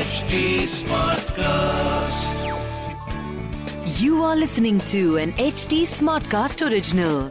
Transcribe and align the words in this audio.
HD 0.00 0.38
Smartcast. 0.66 2.36
You 4.00 4.22
are 4.22 4.36
listening 4.36 4.78
to 4.80 5.00
an 5.22 5.32
HD 5.32 5.80
Smartcast 5.86 6.62
original. 6.62 7.28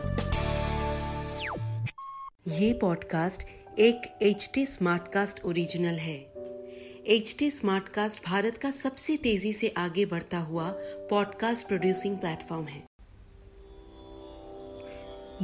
ये 2.48 2.73
podcast 2.73 3.44
एक 3.80 4.02
H 4.22 4.50
T 4.54 4.66
Smartcast 4.66 5.45
original 5.45 5.95
है। 5.95 6.34
H 7.08 7.36
T 7.40 7.52
Smartcast 7.52 8.26
Bharat 8.26 8.58
का 8.58 8.72
सबसे 8.72 9.17
तेज़ी 9.17 9.54
से 9.54 9.73
आगे 9.78 10.06
बढ़ता 10.06 10.38
हुआ 10.38 10.72
पॉडकास्ट 11.09 11.67
प्रोड्यूसिंग 11.67 12.17
प्लेटफॉर्म 12.17 12.66
है। 12.66 12.84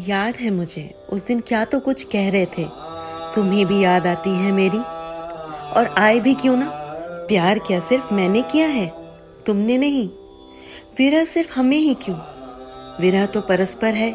याद 0.08 0.36
है 0.36 0.50
मुझे 0.50 1.06
उस 1.10 1.26
दिन 1.26 1.40
क्या 1.40 1.66
तो 1.66 1.80
कुछ 1.80 2.04
कह 2.04 2.32
रहे 2.32 2.46
थे? 2.46 2.66
तुम्हें 3.36 3.66
भी 3.66 3.84
याद 3.84 4.08
आती 4.08 4.30
है 4.30 4.52
मेरी? 4.52 4.80
और 5.80 5.96
आए 5.98 6.20
भी 6.20 6.34
क्यों 6.34 6.58
ना? 6.58 6.85
प्यार 7.28 7.60
क्या 7.60 7.80
सिर्फ़ 7.80 8.14
मैंने 8.14 8.42
किया 8.42 8.68
है? 8.68 8.88
तुमने 9.46 9.78
नहीं। 9.78 10.08
विरह 10.98 11.26
सिर्फ़ 11.26 11.54
हमें 11.54 11.78
ही 11.78 11.94
क्यों? 11.94 12.18
विरह 13.02 13.26
तो 13.26 13.42
परस्पर 13.42 13.94
है। 13.94 14.14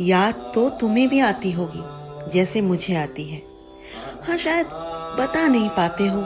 याद 0.00 0.34
तो 0.54 0.68
तुम्हें 0.70 1.08
भी 1.08 1.20
आती 1.20 1.52
होगी, 1.52 1.82
जैसे 2.30 2.60
मुझे 2.60 2.94
आती 2.94 3.24
है। 3.24 3.42
हाँ 4.22 4.36
शायद 4.36 4.66
बता 5.20 5.46
नहीं 5.48 5.68
पाते 5.68 6.06
हो। 6.06 6.22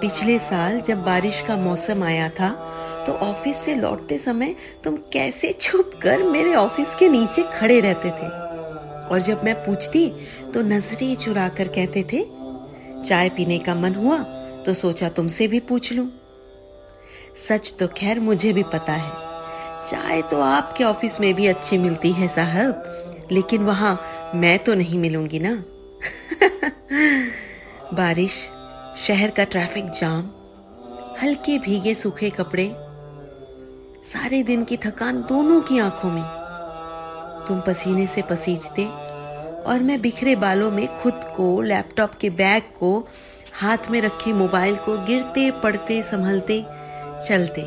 पिछले 0.00 0.38
साल 0.38 0.80
जब 0.80 1.02
बारिश 1.04 1.42
का 1.48 1.56
मौसम 1.56 2.02
आया 2.02 2.28
था 2.28 2.50
तो 3.06 3.12
ऑफ़िस 3.12 3.56
से 3.56 3.74
लौटते 3.74 4.18
समय 4.18 4.54
तुम 4.84 4.96
कैसे 5.12 5.52
छुप 5.52 5.90
कर 6.02 6.22
मेरे 6.22 6.54
ऑफ़िस 6.54 6.94
के 6.94 7.08
नीचे 7.08 7.42
खड़े 7.52 7.80
रहते 7.80 8.10
थे? 8.10 8.28
और 9.06 9.20
जब 9.20 9.44
मैं 9.44 9.54
पूछती 9.64 10.08
तो 10.54 10.62
नज़रें 10.62 11.14
चुरा 11.16 11.48
कर 11.48 11.68
कहते 11.68 12.02
थे, 12.02 12.24
चाय 13.02 13.28
पीने 13.28 13.58
का 13.58 13.74
मन 13.74 13.94
हुआ 13.94 14.16
तो 14.66 14.74
सोचा 14.74 15.08
तुमसे 15.08 15.48
भी 15.48 15.60
पूछ 15.60 15.92
लूँ। 15.92 16.10
सच 17.48 17.74
तो 17.80 17.88
खैर 17.88 18.20
मुझे 18.20 18.52
भी 18.52 18.62
पता 18.62 18.92
है। 18.92 19.26
चाय 19.86 20.22
तो 20.22 20.40
आपके 20.40 20.84
ऑफ़िस 20.84 21.20
में 21.20 21.34
भी 21.34 21.46
अच्छी 21.46 21.78
मिलती 21.78 22.12
है 22.12 22.28
साहब, 22.28 22.84
लेकिन 23.32 23.62
वहाँ 23.62 24.00
मैं 24.34 24.58
तो 24.58 24.74
नहीं 24.74 24.98
मिलूँगी 24.98 25.38
ना। 25.38 25.50
बारिश, 27.94 28.48
शहर 29.06 29.30
का 29.30 29.44
ट्रैफ़िक 29.44 29.90
जाम, 29.90 30.30
हल्के 31.22 31.58
भीगे 31.58 31.94
सूखे 31.94 32.30
कपड़े, 32.30 32.76
सारे 34.12 34.42
दिन 34.42 34.64
की 34.64 34.76
थकान 34.76 35.22
दोनों 35.22 35.60
की 35.60 35.78
आँखों 35.78 36.10
में। 36.10 36.24
तुम 37.48 37.60
पसीने 37.60 38.06
से 38.06 38.22
पसीजते 38.22 38.84
और 39.62 39.80
मैं 39.80 40.00
बिखरे 40.00 40.36
बालों 40.36 40.70
में 40.70 41.00
खुद 41.00 41.20
को, 41.36 41.62
लैपटॉप 41.62 42.14
के 42.14 42.30
बैग 42.30 42.62
को 42.62 43.08
हाथ 43.56 43.90
में 43.90 44.00
रखे 44.00 44.32
मोबाइल 44.32 44.76
को 44.76 44.96
गिरते, 45.04 45.50
पड़ते, 45.50 46.02
संभलते, 46.02 46.60
चलते। 47.28 47.62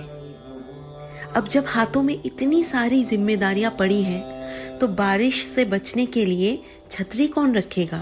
अब 1.35 1.47
जब 1.47 1.65
हाथों 1.67 2.01
में 2.03 2.19
इतनी 2.25 2.63
सारी 2.63 3.03
जिम्मेदारियाँ 3.03 3.71
पड़ी 3.79 4.01
हैं 4.03 4.77
तो 4.77 4.87
बारिश 4.87 5.45
से 5.55 5.65
बचने 5.65 6.05
के 6.05 6.25
लिए 6.25 6.61
छतरी 6.91 7.27
कौन 7.27 7.55
रखेगा? 7.55 7.97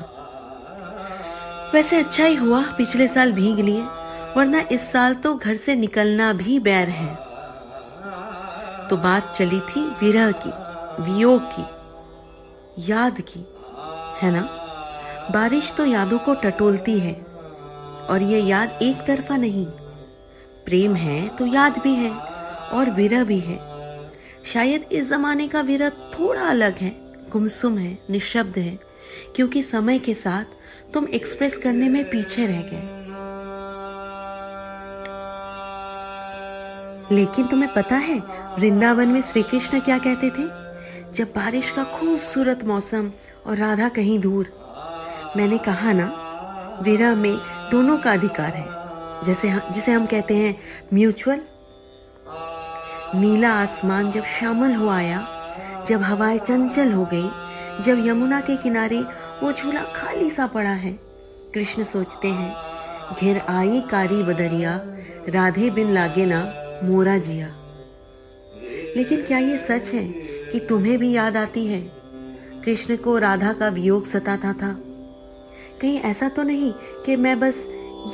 वैसे 1.74 2.00
अच्छा 2.00 2.26
ही 2.26 2.36
हुआ 2.36 2.62
पिछले 2.78 3.08
साल 3.08 3.32
भीग 3.32 3.60
लिए, 3.60 3.82
वरना 4.38 4.60
इस 4.72 4.92
साल 4.92 5.14
तो 5.14 5.34
घर 5.36 5.56
से 5.56 5.76
निकलना 5.76 6.32
भी 6.34 6.60
बैर 6.60 6.90
है। 6.90 7.16
तो 8.90 8.98
बात 8.98 9.34
चली 9.36 9.60
थी 9.60 9.82
विरह 10.02 10.32
की, 10.38 10.52
वियोग 11.04 11.50
की, 11.52 11.66
याद 12.92 13.22
की, 13.22 13.40
है 14.22 14.32
ना? 14.32 14.42
बारिश 15.32 15.74
तो 15.78 15.86
यादों 15.86 16.20
को 16.20 16.34
टटोलती 16.34 17.00
है। 17.00 17.27
और 18.10 18.24
ये 18.24 18.40
याद 18.40 18.80
एक 18.82 18.96
तरफा 19.08 19.38
नहीं। 19.38 19.66
प्रेम 20.66 20.96
है 20.96 21.28
तो 21.28 21.46
याद 21.46 21.78
भी 21.78 21.94
है 21.94 22.12
और 22.74 22.90
विरह 22.90 23.24
भी 23.24 23.40
है। 23.40 23.60
शायद 24.46 24.86
इस 24.92 25.10
जमाने 25.10 25.48
का 25.48 25.62
विरह 25.62 25.90
थोड़ा 25.90 26.42
अलग 26.42 26.76
है, 26.76 26.96
गुमसुम 27.30 27.78
है, 27.78 27.98
निशब्द 28.10 28.58
है, 28.58 28.80
क्योंकि 29.36 29.64
समय 29.64 30.00
के 30.00 30.14
साथ 30.14 30.46
तुम 30.94 31.08
एक्सप्रेस 31.08 31.58
करने 31.58 31.90
में 31.90 32.10
पीछे 32.10 32.48
रह 32.48 32.62
गए। 32.62 32.98
लेकिन 37.16 37.48
तुम्हें 37.48 37.74
पता 37.74 37.96
है, 37.96 38.20
वृंदावन 38.60 39.08
में 39.08 39.22
श्री 39.22 39.44
कृष्ण 39.44 39.80
क्या 39.80 39.98
कहते 39.98 40.30
थे? 40.30 40.48
जब 41.14 41.26
बारिश 41.26 41.72
का 41.72 41.84
खूबसूरत 41.84 42.64
मौसम 42.64 43.12
और 43.48 43.58
राधा 43.58 43.90
कहीं 43.90 44.20
दूर, 44.20 44.52
मैंने 45.38 45.58
कहा 45.58 45.94
ना, 45.94 46.24
विरह 46.82 47.16
में 47.16 47.57
दोनों 47.72 47.98
का 47.98 48.14
अधिकार 48.14 48.54
है। 48.54 48.78
जैसे 49.24 49.74
जिसे 49.74 49.92
हम 49.92 50.06
कहते 50.06 50.36
हैं 50.36 50.62
म्यूचुअल। 50.94 51.42
नीला 53.20 53.50
आसमान 53.50 54.12
जब 54.12 54.24
श्यामल 54.24 54.74
हो 54.74 54.88
आया, 54.88 55.28
जब 55.90 56.02
हवाएँ 56.02 56.38
चंचल 56.38 56.92
हो 56.92 57.06
गई, 57.14 57.30
जब 57.84 58.08
यमुना 58.08 58.42
के 58.42 58.58
किनारे 58.58 59.02
वो 59.44 59.52
झूला 59.52 59.82
खाली 59.82 60.30
सा 60.30 60.48
पड़ा 60.48 60.70
है, 60.70 60.92
कृष्ण 61.54 61.84
सोचते 61.84 62.28
हैं, 62.28 62.56
घिर 63.20 63.40
आई 63.40 63.82
कारी 63.82 64.24
बदरिया, 64.24 64.82
राधे 65.30 65.70
बिन 65.70 65.92
लागे 65.92 66.26
ना 66.26 66.54
मोरा 66.84 67.18
जिया। 67.18 67.48
लेकिन 68.98 69.26
क्या 69.26 69.38
ये 69.38 69.58
सच 69.58 69.94
है 69.94 70.08
कि 70.52 70.60
तुम्हें 70.60 70.98
भी 70.98 71.12
याद 71.12 71.38
आती 71.38 71.68
है? 71.68 71.82
कृष्ण 72.66 72.96
को 72.96 73.18
राधा 73.18 73.54
का 73.54 73.68
वियोग 73.68 74.06
सताता 74.06 74.54
था। 74.54 74.82
कहीं 75.82 76.00
ऐसा 76.10 76.28
तो 76.30 76.44
नहीं 76.44 76.72
कि 77.06 77.16
मैं 77.16 77.40
बस 77.40 77.58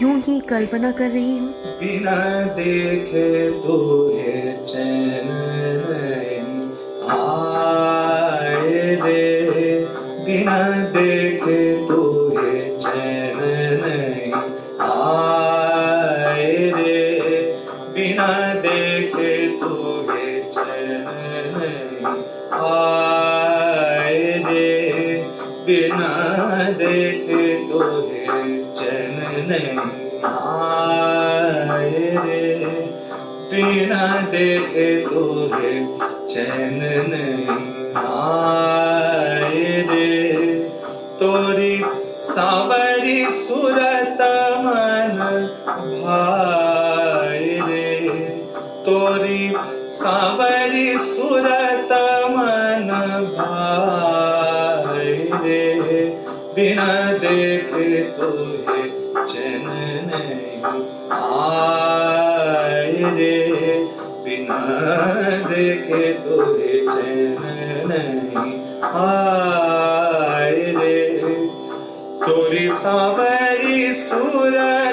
यूँ 0.01 0.15
ही 0.19 0.39
कल्पना 0.39 0.91
कर 0.91 1.09
रही 1.09 1.37
हूँ? 1.37 1.49
बिना 1.79 2.17
देखे 2.55 3.51
तो 3.61 3.75
ये 4.17 4.41
चैन 4.69 5.29
आए 7.09 8.95
रे। 9.03 9.23
बिना 10.25 10.59
देखे 10.89 11.61
तो 11.87 11.99
ये 12.33 12.77
चैन 12.81 13.39
आए 14.81 16.47
रे। 16.75 16.91
बिना 17.95 18.29
देखे 18.65 19.33
तो 19.57 19.71
ये 20.11 20.41
चैन 20.53 21.07
आए 22.67 22.97
रे। 24.45 24.63
बिना 25.67 26.11
देखे 26.71 27.42
आए 30.25 32.03
रे 32.25 32.43
बिना 33.51 34.05
देखे 34.31 34.89
तो 35.05 35.23
ये 35.55 35.73
चैन 36.29 36.79
नहीं 37.09 37.57
आए 38.03 39.61
रे। 39.89 40.12
बिना 64.23 64.59
देखे 65.49 66.05
तो 66.13 66.35
ये 66.59 66.75
चैन 66.87 67.41
नहीं 67.87 68.53
आए 68.93 70.61
रे। 70.77 70.99
तोरी 72.25 72.65
सावरी 72.71 73.93
सूरत 73.93 74.92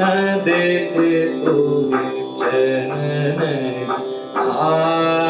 न 0.00 0.08
देखे 0.44 1.10
तू 1.44 1.56
जनन 2.40 3.40
आ 4.36 5.21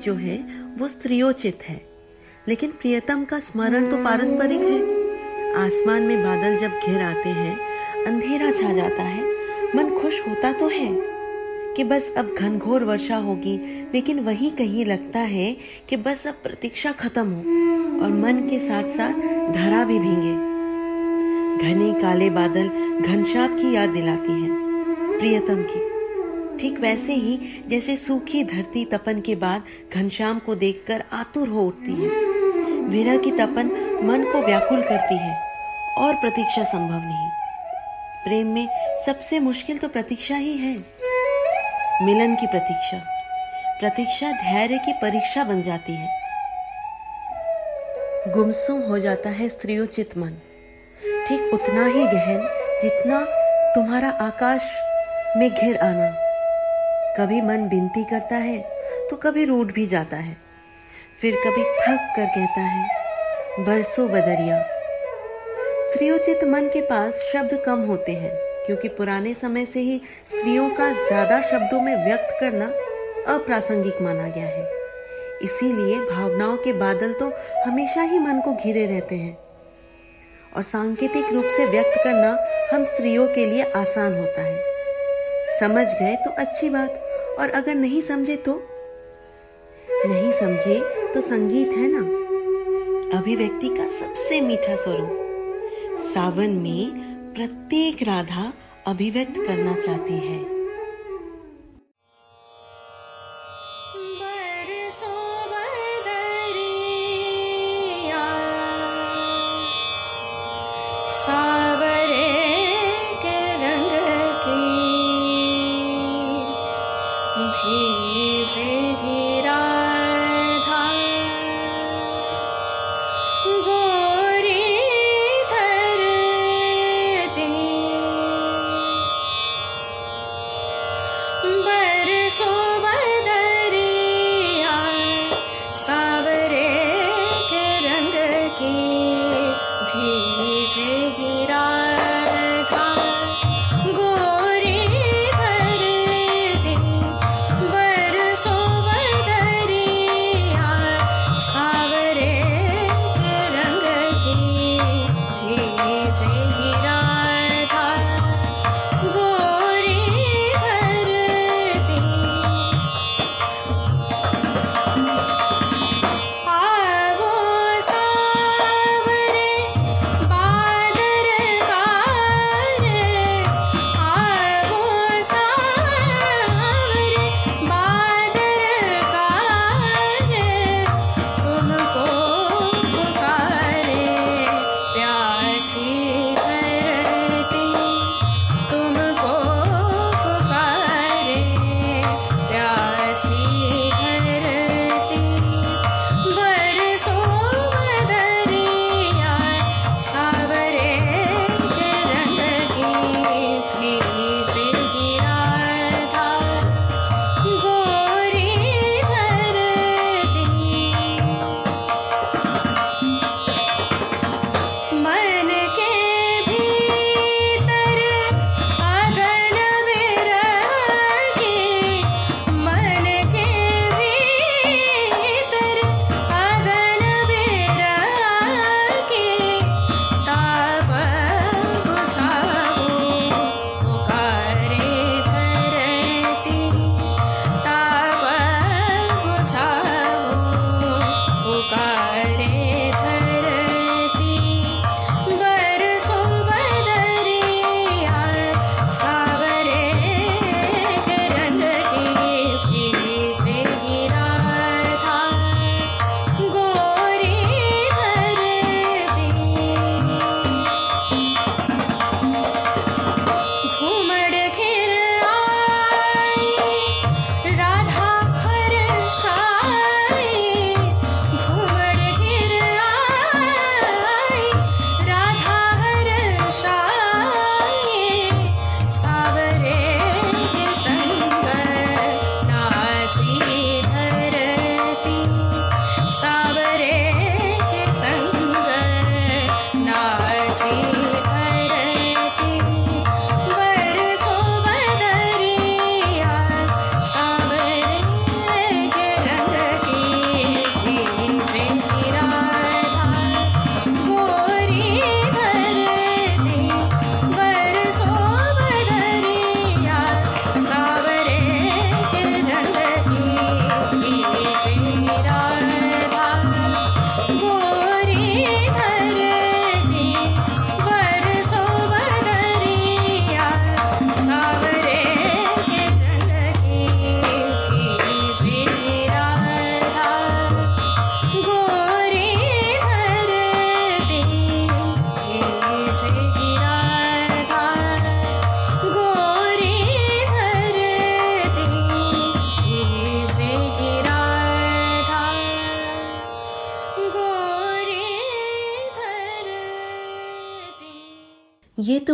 जो 0.00 0.14
है, 0.14 0.36
वो 0.78 0.88
स्त्रियोचित 0.88 1.58
है। 1.62 1.90
लेकिन 2.48 2.70
प्रियतम 2.70 3.24
का 3.24 3.38
स्मरण 3.38 3.86
तो 3.86 3.96
पारस्परिक 3.96 4.60
है। 4.60 5.00
आसमान 5.54 6.02
में 6.02 6.24
बादल 6.24 6.56
जब 6.56 6.70
घिर 6.70 7.02
आते 7.02 7.28
हैं, 7.28 7.58
अंधेरा 8.04 8.50
छा 8.50 8.72
जाता 8.72 9.02
है। 9.02 9.24
मन 9.76 9.98
खुश 10.02 10.28
होता 10.28 10.52
तो 10.52 10.68
है 10.68 10.88
कि 11.74 11.84
बस 11.84 12.14
अब 12.18 12.34
घनघोर 12.38 12.84
वर्षा 12.84 13.16
होगी, 13.16 13.58
लेकिन 13.94 14.20
वहीं 14.20 14.50
कहीं 14.50 14.86
लगता 14.86 15.18
है 15.18 15.56
कि 15.88 15.96
बस 15.96 16.26
अब 16.26 16.34
प्रतीक्षा 16.34 16.92
खत्म 16.92 17.26
हो 17.26 17.40
और 18.02 18.12
मन 18.12 18.48
के 18.50 18.58
साथ 18.58 18.82
साथ 18.82 19.14
धरा 19.52 19.84
भी 19.84 19.98
भींगे। 19.98 20.50
घने 21.64 22.00
काले 22.00 22.30
बादल 22.30 22.68
घनश्याम 23.00 23.58
की 23.58 23.74
याद 23.74 23.88
दिलाती 23.88 24.42
है, 24.42 24.48
प्रियतम 25.18 25.62
की। 25.62 25.89
ठीक 26.60 26.78
वैसे 26.80 27.12
ही 27.12 27.64
जैसे 27.68 27.96
सूखी 27.96 28.44
धरती 28.44 28.84
तपन 28.84 29.20
के 29.20 29.34
बाद 29.34 29.62
घनश्याम 29.94 30.38
को 30.38 30.54
देखकर 30.54 31.04
आतुर 31.12 31.48
हो 31.48 31.62
उठती 31.62 31.92
है। 31.92 32.08
विरह 32.88 33.16
की 33.16 33.30
तपन 33.30 33.70
मन 34.04 34.24
को 34.32 34.42
व्याकुल 34.42 34.82
करती 34.82 35.16
है, 35.16 35.40
और 35.98 36.14
प्रतीक्षा 36.14 36.64
संभव 36.64 36.98
नहीं। 36.98 37.28
प्रेम 38.24 38.46
में 38.46 38.68
सबसे 39.06 39.38
मुश्किल 39.38 39.78
तो 39.78 39.88
प्रतीक्षा 39.88 40.36
ही 40.36 40.56
है। 40.56 40.76
मिलन 42.02 42.34
की 42.34 42.46
प्रतीक्षा। 42.46 42.98
प्रतीक्षा 43.80 44.32
धैर्य 44.32 44.78
की 44.78 44.92
परीक्षा 44.92 45.44
बन 45.44 45.62
जाती 45.62 45.92
है। 45.92 46.08
गुमसुम 48.32 48.80
हो 48.82 48.98
जाता 48.98 49.30
है 49.30 49.48
स्त्रियोचित 49.48 50.18
मन। 50.18 50.32
ठीक 51.28 51.54
उतना 51.54 51.86
ही 51.86 52.04
गहन 52.04 52.48
जितना 52.82 53.20
तुम्हारा 53.74 54.08
आकाश 54.08 54.72
में 55.36 55.50
घिर 55.50 55.76
आना। 55.76 56.29
कभी 57.10 57.40
मन 57.40 57.68
विनती 57.68 58.04
करता 58.04 58.36
है 58.38 58.58
तो 59.10 59.16
कभी 59.18 59.44
रूठ 59.44 59.72
भी 59.72 59.86
जाता 59.86 60.16
है। 60.16 60.36
फिर 61.20 61.34
कभी 61.36 61.62
थक 61.62 62.12
कर 62.16 62.26
कहता 62.26 62.60
है, 62.62 63.64
बरसों 63.66 64.08
बदरिया। 64.08 64.60
स्त्रियोचित 65.84 66.44
मन 66.44 66.66
के 66.66 66.80
पास 66.82 67.22
शब्द 67.32 67.62
कम 67.66 67.80
होते 67.82 68.12
हैं, 68.12 68.30
क्योंकि 68.66 68.88
पुराने 68.90 69.34
समय 69.34 69.66
से 69.66 69.80
ही 69.80 69.98
स्त्रियों 70.26 70.68
का 70.70 70.88
ज़्यादा 70.98 71.40
शब्दों 71.42 71.80
में 71.80 71.94
व्यक्त 72.04 72.36
करना 72.40 72.66
अप्रासंगिक 73.28 74.00
माना 74.02 74.28
गया 74.28 74.46
है। 74.46 74.68
इसीलिए 75.42 76.00
भावनाओं 76.00 76.56
के 76.56 76.72
बादल 76.74 77.12
तो 77.12 77.32
हमेशा 77.66 78.02
ही 78.02 78.18
मन 78.18 78.40
को 78.40 78.54
घिरे 78.54 78.86
रहते 78.86 79.16
हैं। 79.16 79.36
और 80.56 80.62
सांकेतिक 80.62 81.32
रूप 81.32 81.44
से 81.46 81.66
व्यक्त 81.66 82.00
करना 82.04 82.36
हम 82.72 82.84
स्त्रियों 82.84 83.26
के 83.28 83.46
लिए 83.46 83.70
आसान 83.76 84.18
होता 84.18 84.42
है। 84.42 84.69
समझ 85.60 85.86
गए 85.86 86.16
तो 86.16 86.30
अच्छी 86.30 86.70
बात। 86.70 86.90
और 87.38 87.50
अगर 87.50 87.74
नहीं 87.74 88.02
समझे 88.02 88.36
तो? 88.36 88.68
नहीं 90.06 90.32
समझे 90.32 90.80
तो 91.14 91.20
संगीत 91.20 91.68
है 91.68 91.88
ना? 91.92 92.20
अभिव्यक्ति 93.18 93.68
का 93.68 93.88
सबसे 93.88 94.40
मीठा 94.40 94.76
स्वरूप। 94.76 95.16
सावन 96.00 96.50
में 96.50 96.90
प्रत्येक 97.34 98.02
राधा 98.02 98.52
अभिव्यक्त 98.86 99.34
करना 99.36 99.74
चाहती 99.74 100.14
है। 100.14 100.59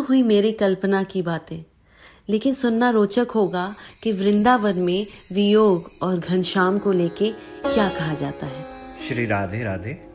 हुई 0.08 0.22
मेरी 0.22 0.52
कल्पना 0.52 1.02
की 1.02 1.22
बातें। 1.22 1.64
लेकिन 2.28 2.54
सुनना 2.54 2.90
रोचक 2.90 3.26
होगा 3.34 3.75
कि 4.02 4.12
वृंदावन 4.12 4.78
में 4.78 5.06
वियोग 5.32 5.90
और 6.02 6.18
घनश्याम 6.18 6.78
को 6.78 6.92
लेके 6.92 7.32
क्या 7.75 7.88
कहा 7.88 8.14
जाता 8.14 8.46
है। 8.46 8.66
श्री 9.08 9.26
राधे 9.26 9.64
राधे। 9.64 10.06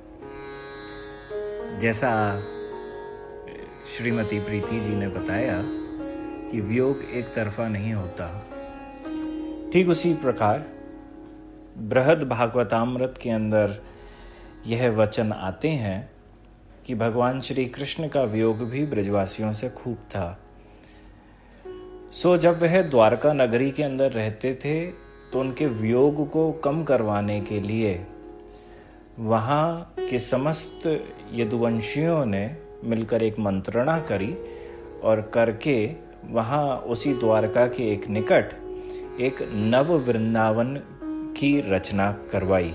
जैसा 1.80 2.42
श्रीमती 3.98 4.40
प्रीति 4.40 4.80
जी 4.80 4.90
ने 4.90 5.08
बताया 5.08 5.64
कि 6.52 6.62
वियोग 6.62 7.02
एक 7.02 7.26
तरफा 7.26 7.68
नहीं 7.68 7.94
होता। 7.94 8.48
ठीक 9.74 9.90
उसी 9.90 10.14
प्रकार 10.14 10.66
बृहद 11.78 12.24
भागवतामृत 12.24 13.14
के 13.24 13.30
अंदर 13.30 13.84
यह 14.68 14.90
वचन 14.90 15.32
आते 15.32 15.70
हैं 15.70 16.11
कि 16.86 16.96
भगवान 16.96 17.42
श्री 17.42 17.66
कृष्ण 17.66 18.08
का 18.08 18.24
वियोग 18.24 18.58
भी 18.58 18.86
ब्रजवासियों 18.86 19.54
से 19.54 19.70
खूब 19.70 19.96
था। 19.96 20.40
सो 22.12 22.38
जब 22.38 22.62
वह 22.62 22.82
द्वारका 22.82 23.34
नगरी 23.34 23.72
के 23.72 23.84
अंदर 23.84 24.12
रहते 24.12 24.54
थे 24.56 24.88
तो 25.32 25.40
उनके 25.40 25.68
वियोग 25.68 26.30
को 26.30 26.52
कम 26.52 26.84
करवाने 26.84 27.42
के 27.42 27.60
लिए 27.60 28.06
वहाँ 29.20 29.94
के 30.00 30.20
समस्त 30.20 31.08
यदुवंशियों 31.34 32.26
ने 32.26 32.58
मिलकर 32.84 33.24
एक 33.24 33.40
मंत्रणा 33.40 34.00
करी 34.00 34.36
और 35.04 35.22
करके 35.34 35.96
वहाँ 36.26 36.78
उसी 36.78 37.14
द्वारका 37.14 37.66
के 37.68 37.92
एक 37.92 38.08
निकट 38.08 38.54
एक 39.22 39.42
नव 39.54 39.94
वृंदावन 39.98 40.76
की 41.38 41.60
रचना 41.62 42.12
करवाई। 42.32 42.74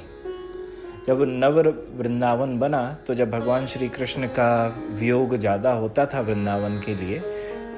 जब 1.07 1.23
नवर 1.23 1.69
वृंदावन 1.97 2.59
बना 2.59 2.81
तो 3.07 3.15
जब 3.15 3.31
भगवान 3.31 3.67
श्री 3.67 3.89
कृष्ण 3.89 4.27
का 4.29 4.49
वियोग 4.91 5.37
ज़्यादा 5.37 5.73
होता 5.73 6.07
था 6.07 6.21
वृंदावन 6.21 6.81
के 6.87 6.95
लिए 6.95 7.19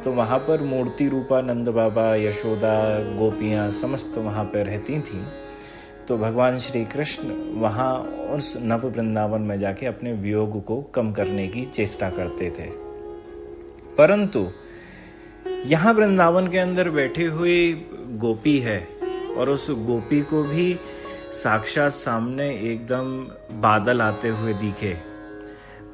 तो 0.04 0.12
वहाँ 0.12 0.38
पर 0.38 0.62
मूर्ति 0.62 1.08
रूपा 1.08 1.40
नंद 1.40 1.68
बाबा, 1.68 2.14
यशोदा, 2.14 2.74
गोपियाँ 3.18 3.68
समस्त 3.70 4.18
वहाँ 4.18 4.44
पर 4.44 4.66
रहती 4.66 4.98
थीं। 5.00 5.22
तो 6.08 6.16
भगवान 6.18 6.58
श्री 6.58 6.84
कृष्ण 6.84 7.34
वहाँ 7.60 7.94
उस 8.36 8.56
नव 8.62 8.86
वृंदावन 8.86 9.40
में 9.40 9.58
जाके 9.60 9.86
अपने 9.86 10.12
वियोग 10.12 10.64
को 10.64 10.80
कम 10.94 11.12
करने 11.12 11.46
की 11.48 11.64
चेष्टा 11.66 12.10
करते 12.10 12.50
थे। 12.50 12.70
परंतु 13.98 14.46
यहाँ 15.66 15.92
वृंदावन 15.94 16.48
के 16.48 16.58
अंदर 16.58 16.90
बैठी 16.90 17.24
हुई 17.24 17.72
गोपी 18.16 18.58
है, 18.58 18.80
और 19.36 19.50
उस 19.50 19.70
गोपी 19.86 20.20
को 20.22 20.42
भी 20.42 20.72
साक्षात 21.32 21.90
सामने 21.90 22.48
एकदम 22.48 23.18
बादल 23.60 24.00
आते 24.02 24.28
हुए 24.28 24.54
दिखे। 24.54 24.96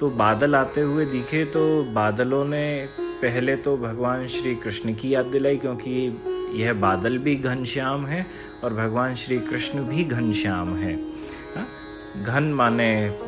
तो 0.00 0.10
बादल 0.10 0.54
आते 0.54 0.80
हुए 0.80 1.04
दिखे 1.04 1.44
तो 1.44 1.82
बादलों 1.84 2.44
ने 2.44 2.88
पहले 3.00 3.56
तो 3.56 3.76
भगवान 3.76 4.26
श्री 4.26 4.54
कृष्ण 4.54 4.94
की 4.94 5.14
याद 5.14 5.26
दिलाई 5.26 5.56
क्योंकि 5.56 6.22
यह 6.62 6.72
बादल 6.72 7.18
भी 7.18 7.36
घनश्याम 7.36 8.06
है 8.06 8.26
और 8.64 8.74
भगवान 8.74 9.14
श्री 9.14 9.38
कृष्ण 9.38 9.82
भी 9.82 10.04
घनश्याम 10.04 10.76
है। 10.76 10.94
हाँ? 11.56 11.68
घन 12.22 12.44
माने 12.44 13.18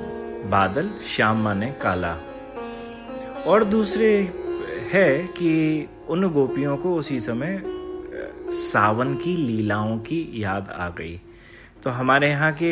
बादल, 0.44 0.90
श्याम 1.04 1.42
माने 1.42 1.72
काला। 1.82 2.16
और 3.46 3.64
दूसरे 3.64 4.32
है 4.92 5.22
कि 5.22 5.88
उन 6.08 6.30
गोपियों 6.30 6.76
को 6.76 6.94
उसी 6.94 7.20
समय 7.20 7.62
सावन 8.50 9.14
की 9.14 9.36
लीलाओं 9.36 9.98
की 9.98 10.32
याद 10.34 10.68
आ 10.68 10.88
गई। 10.88 11.20
तो 11.86 11.90
हमारे 11.90 12.28
यहाँ 12.28 12.50
के 12.52 12.70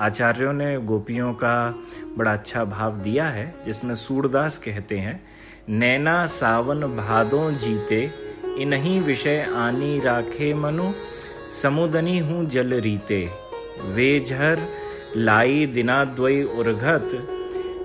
आचार्यों 0.00 0.52
ने 0.52 0.76
गोपियों 0.78 1.32
का 1.34 1.54
बड़ा 2.18 2.32
अच्छा 2.32 2.64
भाव 2.64 2.96
दिया 2.96 3.24
है, 3.26 3.46
जिसमें 3.64 3.94
सूरदास 3.94 4.58
कहते 4.58 4.98
हैं, 4.98 5.14
नैना 5.68 6.14
सावन 6.26 6.82
भादों 6.96 7.50
जीते, 7.54 7.98
इन्हीं 8.58 9.00
विषय 9.00 9.40
आनी 9.56 9.98
राखे 10.00 10.52
मनु, 10.54 10.84
समुदनी 11.52 12.18
हूँ 12.18 12.44
जल 12.46 12.74
रीते। 12.80 13.18
वे 13.86 14.08
झर 14.20 14.62
लाई 15.16 15.66
दिना 15.66 16.04
द्वय 16.04 16.42
उर्घत, 16.58 17.16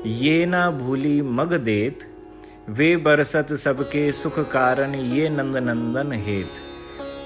ये 0.05 0.45
ना 0.45 0.69
भूली 0.71 1.21
मग 1.21 1.53
देत। 1.61 2.07
वे 2.69 2.95
बरसत 2.99 3.53
सबके 3.55 4.11
सुख 4.11 4.39
कारण, 4.51 4.95
ये 4.95 5.29
नंद 5.29 5.57
नंदन 5.59 6.11
हेत। 6.21 6.62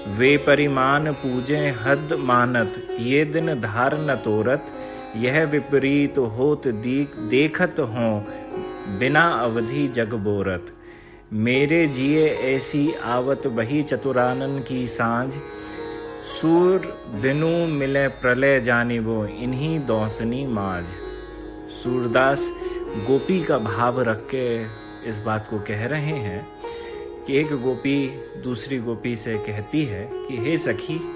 वे 0.08 0.36
परिमान 0.36 1.12
पूजे 1.12 1.58
हद 1.80 2.12
मानत, 2.20 2.74
ये 3.00 3.24
दिन 3.24 3.54
धार 3.60 3.94
न 4.00 4.14
तोरत, 4.14 4.72
यह 5.16 5.42
विपरीत 5.44 6.18
होत 6.18 6.68
दीक 6.68 7.16
देखत 7.30 7.80
हो, 7.80 8.08
बिना 8.98 9.22
अवधि 9.34 9.86
जग 9.88 10.14
बोरत। 10.24 10.72
मेरे 11.32 11.86
जिए 11.88 12.26
ऐसी 12.46 12.90
आवत 13.06 13.46
बही 13.46 13.82
चतुरानन 13.82 14.58
की 14.58 14.86
साँझ, 14.86 15.32
सूर 16.30 16.86
बिनु 17.22 17.48
मिले 17.66 18.08
प्रलय 18.08 18.60
जानिबो, 18.60 19.24
इन्हीं 19.26 19.78
दौसनी 19.86 20.46
माज 20.46 20.86
सूरदास, 21.74 22.50
गोपी 23.06 23.40
का 23.42 23.58
भाव 23.58 24.00
रख 24.02 24.26
के 24.34 24.46
इस 25.08 25.20
बात 25.20 25.46
को 25.50 25.58
कह 25.58 25.86
रहे 25.86 26.16
हैं 26.18 26.46
कि 27.28 27.38
एक 27.38 27.46
गोपी 27.46 28.08
दूसरी 28.44 28.78
गोपी 28.78 29.16
से 29.16 29.38
कहती 29.38 29.84
है 29.84 30.10
कि, 30.12 30.36
हे 30.36 30.56
सखी, 30.56 31.14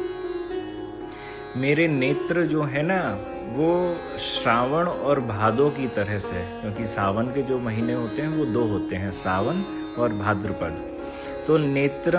मेरे 1.57 1.89
नेत्र 1.89 2.45
जो 2.45 2.63
है 2.63 2.83
ना, 2.83 3.27
वो 3.57 3.97
श्रावण 4.19 4.87
और 4.87 5.21
भादो 5.21 5.71
की 5.71 5.89
तरह 5.89 6.19
से 6.19 6.61
क्योंकि 6.61 6.85
सावन 6.85 7.27
के 7.27 7.43
जो 7.43 7.59
महीने 7.59 7.93
होते 7.93 8.23
हैं, 8.23 8.29
वो 8.29 8.45
दो 8.45 8.63
होते 8.63 8.97
हैं, 8.97 9.11
सावन 9.11 9.65
और 9.99 10.13
भाद्रपद। 10.13 11.01
तो 11.47 11.59
नेत्र 11.59 12.13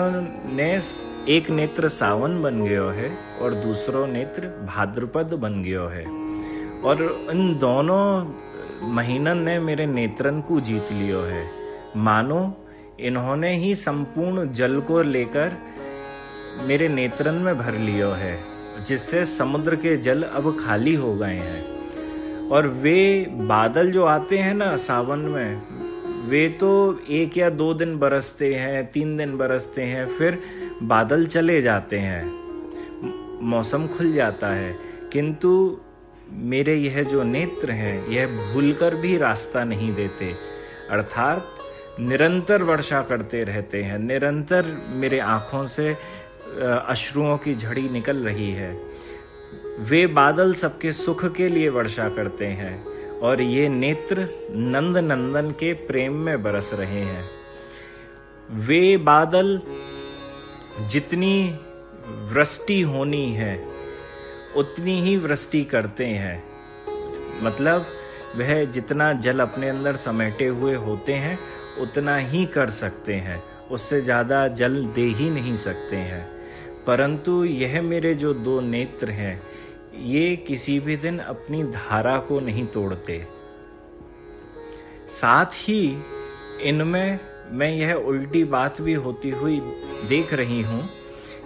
ने 0.46 0.80
एक 1.28 1.50
नेत्र 1.50 1.88
सावन 1.88 2.42
बन 2.42 2.64
गयो 2.64 2.88
है 2.88 3.18
और 3.40 3.54
दूसरो 3.54 4.06
नेत्र 4.06 4.46
भाद्रपद 4.46 5.34
बन 5.34 5.62
गयो 5.62 5.86
है। 5.86 6.04
और 6.80 7.26
इन 7.30 7.58
दोनों 7.58 8.34
महीनन 8.92 9.38
ने 9.38 9.58
मेरे 9.58 9.86
नेत्रन 9.86 10.40
को 10.40 10.60
जीत 10.60 10.92
लियो 10.92 11.20
है। 11.20 11.50
मानो 11.96 12.63
इन्होंने 13.00 13.56
ही 13.56 13.74
संपूर्ण 13.74 14.52
जल 14.52 14.80
को 14.80 15.02
लेकर 15.02 15.52
मेरे 16.62 16.88
नेत्रन 16.88 17.34
में 17.34 17.58
भर 17.58 17.72
लियो 17.72 18.10
है, 18.10 18.44
जिससे 18.84 19.24
समुद्र 19.24 19.76
के 19.76 19.96
जल 19.96 20.22
अब 20.22 20.56
खाली 20.60 20.94
हो 20.94 21.14
गए 21.14 21.34
हैं। 21.34 21.74
और 22.48 22.66
वे 22.68 23.26
बादल 23.30 23.90
जो 23.90 24.04
आते 24.04 24.38
हैं 24.38 24.54
ना 24.54 24.76
सावन 24.76 25.18
में, 25.18 25.62
वे 26.28 26.48
तो 26.48 27.00
एक 27.10 27.36
या 27.36 27.50
दो 27.50 27.74
दिन 27.74 27.98
बरसते 27.98 28.54
हैं, 28.54 28.92
तीन 28.92 29.16
दिन 29.16 29.36
बरसते 29.36 29.82
हैं, 29.82 30.08
फिर 30.08 30.38
बादल 30.82 31.26
चले 31.26 31.62
जाते 31.62 31.98
हैं। 31.98 32.44
मौसम 33.42 33.86
खुल 33.86 34.12
जाता 34.12 34.48
है। 34.48 34.78
किंतु 35.12 35.80
मेरे 36.32 36.74
यह 36.74 37.02
जो 37.02 37.22
नेत्र 37.22 37.70
हैं, 37.70 38.08
यह 38.08 38.26
भूलकर 38.26 38.94
भी 38.94 39.16
रास्ता 39.16 39.64
नहीं 39.64 39.94
देते। 39.94 40.34
अर्थात 40.90 41.53
निरंतर 42.00 42.62
वर्षा 42.62 43.00
करते 43.02 43.42
रहते 43.44 43.82
हैं, 43.82 43.98
निरंतर 43.98 44.64
मेरे 44.88 45.18
आँखों 45.18 45.64
से 45.66 45.96
अश्रुओं 46.60 47.36
की 47.38 47.54
झड़ी 47.54 47.88
निकल 47.88 48.16
रही 48.16 48.50
है। 48.52 48.72
वे 49.80 50.06
बादल 50.06 50.52
सबके 50.54 50.92
सुख 50.92 51.24
के 51.34 51.48
लिए 51.48 51.68
वर्षा 51.68 52.08
करते 52.08 52.46
हैं 52.46 52.84
और 53.20 53.40
ये 53.40 53.68
नेत्र 53.68 54.28
नंद 54.50 54.96
नंदन 54.96 55.50
के 55.50 55.72
प्रेम 55.72 56.14
में 56.16 56.42
बरस 56.42 56.70
रहे 56.74 57.02
हैं। 57.02 57.28
वे 58.66 58.96
बादल 58.96 59.60
जितनी 60.90 61.58
वृष्टि 62.32 62.80
होनी 62.82 63.26
है, 63.32 63.56
उतनी 64.56 65.00
ही 65.00 65.16
वृष्टि 65.16 65.64
करते 65.64 66.06
हैं। 66.06 66.42
मतलब 67.42 67.86
वह 68.36 68.64
जितना 68.64 69.12
जल 69.12 69.40
अपने 69.40 69.68
अंदर 69.68 69.96
समेटे 69.96 70.46
हुए 70.46 70.74
होते 70.74 71.12
हैं 71.12 71.38
उतना 71.80 72.16
ही 72.16 72.46
कर 72.46 72.70
सकते 72.70 73.14
हैं, 73.14 73.42
उससे 73.70 74.00
ज़्यादा 74.00 74.48
जल 74.48 74.84
दे 74.86 75.00
ही 75.00 75.30
नहीं 75.30 75.56
सकते 75.56 75.96
हैं। 75.96 76.24
परंतु 76.86 77.44
यह 77.44 77.82
मेरे 77.82 78.14
जो 78.14 78.34
दो 78.34 78.60
नेत्र 78.60 79.10
हैं, 79.10 79.42
ये 79.96 80.36
किसी 80.36 80.80
भी 80.80 80.96
दिन 80.96 81.18
अपनी 81.18 81.62
धारा 81.62 82.16
को 82.18 82.40
नहीं 82.40 82.66
तोड़ते। 82.66 83.24
साथ 85.08 85.54
ही 85.54 86.02
इनमें 86.62 87.18
मैं 87.52 87.70
यह 87.72 87.94
उल्टी 87.94 88.44
बात 88.44 88.80
भी 88.80 88.94
होती 88.94 89.30
हुई 89.30 89.60
देख 90.08 90.34
रही 90.34 90.62
हूँ 90.62 90.88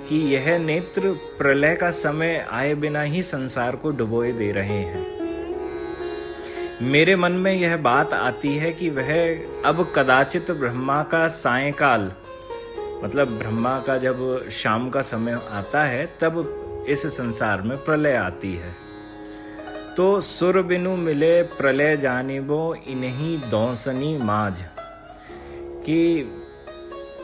कि 0.09 0.17
यह 0.35 0.59
नेत्र 0.59 1.13
प्रलय 1.39 1.77
का 1.77 1.91
समय 1.91 2.47
आए 2.51 2.75
बिना 2.75 3.03
ही 3.03 3.23
संसार 3.23 3.77
को 3.77 3.91
डुबोए 3.91 4.33
दे 4.33 4.53
रहे 4.53 4.79
हैं। 4.79 5.18
मेरे 6.83 7.17
मन 7.17 7.33
में 7.33 7.53
यह 7.53 7.77
बात 7.77 8.13
आती 8.13 8.57
है 8.57 8.73
कि 8.73 8.91
वह 8.91 9.09
अब 9.65 9.93
कदाचित 9.97 10.51
ब्रह्मा 10.51 11.03
का 11.03 11.29
सायकाल 11.29 12.13
मतलब 13.05 13.29
ब्रह्मा 13.29 13.81
का 13.81 13.99
जब 13.99 14.49
शाम 14.49 14.91
का 14.91 15.01
समय 15.01 15.33
आता 15.51 15.85
है, 15.85 16.07
तब 16.07 16.87
इस 16.89 17.07
संसार 17.07 17.63
में 17.63 17.85
प्रलय 17.85 18.15
आती 18.15 18.55
है। 18.55 18.77
तो 19.97 20.21
सुर 20.21 20.63
बिनु 20.63 20.97
मिले 20.97 21.43
प्रलय 21.43 21.97
जानिबो 21.97 22.75
इन्हीं 22.87 23.39
दौसनी 23.51 24.19
माज 24.19 24.65
कि 25.85 26.33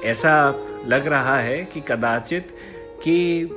ऐसा 0.05 0.55
लग 0.87 1.07
रहा 1.07 1.39
है 1.39 1.65
कि 1.65 1.81
कदाचित 1.81 2.57
कि 3.03 3.49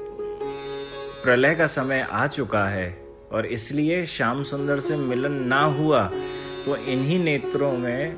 प्रलय 1.23 1.55
का 1.55 1.65
समय 1.65 2.07
आ 2.12 2.27
चुका 2.27 2.65
है। 2.65 3.07
और 3.31 3.45
इसलिए 3.45 4.05
श्याम 4.05 4.43
सुंदर 4.43 4.79
से 4.79 4.95
मिलन 4.97 5.31
ना 5.31 5.63
हुआ 5.63 6.03
तो 6.65 6.75
इन्हीं 6.75 7.19
नेत्रों 7.19 7.71
में, 7.71 8.15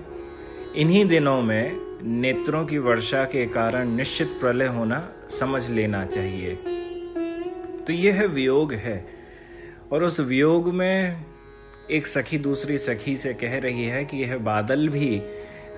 इन्हीं 0.76 1.06
दिनों 1.06 1.42
में 1.42 2.00
नेत्रों 2.04 2.66
की 2.66 2.78
वर्षा 2.78 3.24
के 3.24 3.46
कारण 3.46 3.90
निश्चित 3.90 4.30
प्रलय 4.40 4.68
होना 4.68 5.10
समझ 5.30 5.70
लेना 5.70 6.06
चाहिए। 6.06 6.56
तो 7.88 7.94
यह 7.94 8.26
वियोग 8.26 8.74
है। 8.74 9.06
और 9.92 10.04
उस 10.04 10.20
वियोग 10.20 10.74
में 10.74 11.26
एक 11.92 12.08
सखी 12.08 12.38
दूसरी 12.38 12.78
सखी 12.78 13.16
से 13.16 13.34
कह 13.34 13.58
रही 13.60 13.86
है 13.86 14.06
कि 14.06 14.18
यह 14.18 14.38
बादल 14.38 14.88
भी 14.90 15.22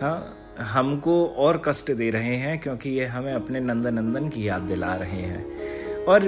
हाँ 0.02 0.38
हमको 0.60 1.26
और 1.26 1.62
कष्ट 1.66 1.92
दे 1.92 2.10
रहे 2.10 2.36
हैं 2.36 2.60
क्योंकि 2.60 2.90
ये 2.90 3.06
हमें 3.06 3.34
अपने 3.34 3.60
नंदन 3.60 3.94
नंदन 3.94 4.30
की 4.30 4.48
याद 4.48 4.62
दिला 4.62 4.94
रहे 4.96 5.22
हैं। 5.22 6.06
और 6.06 6.28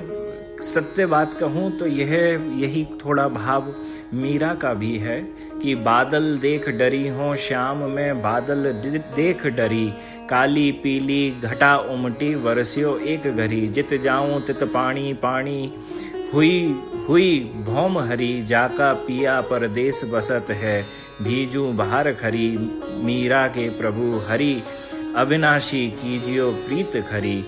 सत्य 0.64 1.06
बात 1.06 1.34
कहूँ 1.34 1.78
तो 1.78 1.88
यह, 1.88 2.12
यही 2.56 2.86
थोड़ा 3.06 3.28
भाव 3.28 3.74
मीरा 4.14 4.54
का 4.54 4.74
भी 4.74 4.98
है 4.98 5.20
कि 5.62 5.76
बादल 5.76 6.38
देख 6.38 6.70
डरी 6.70 7.08
हो 7.08 7.36
श्याम 7.36 7.78
में, 7.78 8.22
बादल 8.22 8.72
देख 9.16 9.46
डरी। 9.48 9.94
काली 10.30 10.72
पीली 10.72 11.32
घटा 11.42 11.78
उमटी, 11.78 12.36
वरसियो 12.36 12.98
एक 12.98 13.24
घरी 13.36 13.68
जित 13.68 13.94
जाऊँ 14.02 14.42
तित 14.42 14.64
पानी 14.64 15.14
पानी 15.14 15.74
हुई 16.34 16.80
हुई 17.10 17.40
भौम 17.40 18.00
हरी, 18.00 18.42
जाका 18.44 18.94
पिया 18.94 19.42
परदेश 19.42 20.02
बसत 20.14 20.46
है। 20.50 20.84
भीजू 21.22 21.66
बाहर 21.72 22.12
खरी, 22.12 22.50
मीरा 23.04 23.48
के 23.48 23.70
प्रभु 23.70 24.22
हरि। 24.30 24.64
अविनाशी 25.16 25.88
कीजियो 25.88 26.52
प्रीत 26.52 26.98
खरी। 27.12 27.44